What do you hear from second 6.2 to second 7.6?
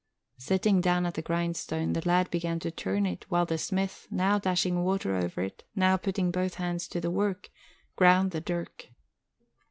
both hands to the work,